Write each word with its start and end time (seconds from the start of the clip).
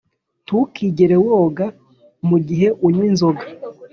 ntukigere 0.45 1.15
woga 1.27 1.65
mugihe 2.27 2.67
unywa 2.85 3.03
inzoga. 3.09 3.43